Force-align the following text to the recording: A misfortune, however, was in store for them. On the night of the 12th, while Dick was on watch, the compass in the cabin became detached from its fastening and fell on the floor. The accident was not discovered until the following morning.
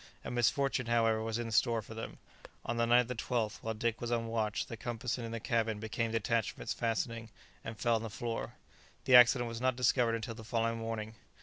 A 0.25 0.31
misfortune, 0.31 0.87
however, 0.87 1.21
was 1.21 1.37
in 1.37 1.51
store 1.51 1.83
for 1.83 1.93
them. 1.93 2.17
On 2.65 2.75
the 2.77 2.87
night 2.87 3.01
of 3.01 3.07
the 3.07 3.13
12th, 3.13 3.59
while 3.61 3.75
Dick 3.75 4.01
was 4.01 4.11
on 4.11 4.25
watch, 4.25 4.65
the 4.65 4.75
compass 4.75 5.19
in 5.19 5.29
the 5.29 5.39
cabin 5.39 5.79
became 5.79 6.09
detached 6.11 6.49
from 6.53 6.63
its 6.63 6.73
fastening 6.73 7.29
and 7.63 7.77
fell 7.77 7.97
on 7.97 8.01
the 8.01 8.09
floor. 8.09 8.53
The 9.05 9.13
accident 9.15 9.47
was 9.47 9.61
not 9.61 9.75
discovered 9.75 10.15
until 10.15 10.33
the 10.33 10.43
following 10.43 10.79
morning. 10.79 11.13